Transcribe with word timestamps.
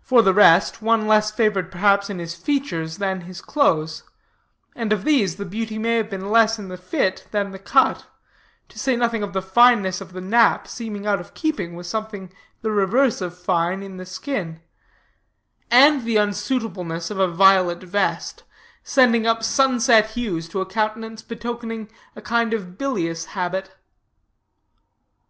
For 0.00 0.22
the 0.22 0.32
rest, 0.32 0.80
one 0.80 1.06
less 1.06 1.30
favored 1.30 1.70
perhaps 1.70 2.08
in 2.08 2.18
his 2.18 2.34
features 2.34 2.96
than 2.96 3.20
his 3.28 3.42
clothes; 3.42 4.04
and 4.74 4.90
of 4.90 5.04
these 5.04 5.36
the 5.36 5.44
beauty 5.44 5.76
may 5.78 5.98
have 5.98 6.08
been 6.08 6.30
less 6.30 6.58
in 6.58 6.68
the 6.68 6.78
fit 6.78 7.26
than 7.30 7.50
the 7.50 7.58
cut; 7.58 8.06
to 8.70 8.78
say 8.78 8.96
nothing 8.96 9.22
of 9.22 9.34
the 9.34 9.42
fineness 9.42 10.00
of 10.00 10.14
the 10.14 10.22
nap, 10.22 10.66
seeming 10.66 11.06
out 11.06 11.20
of 11.20 11.34
keeping 11.34 11.76
with 11.76 11.86
something 11.86 12.32
the 12.62 12.70
reverse 12.70 13.20
of 13.20 13.38
fine 13.38 13.82
in 13.82 13.98
the 13.98 14.06
skin; 14.06 14.62
and 15.70 16.04
the 16.04 16.16
unsuitableness 16.16 17.10
of 17.10 17.18
a 17.18 17.28
violet 17.28 17.82
vest, 17.82 18.44
sending 18.82 19.26
up 19.26 19.42
sunset 19.44 20.12
hues 20.12 20.48
to 20.48 20.62
a 20.62 20.64
countenance 20.64 21.20
betokening 21.20 21.90
a 22.16 22.22
kind 22.22 22.54
of 22.54 22.78
bilious 22.78 23.26
habit. 23.26 23.74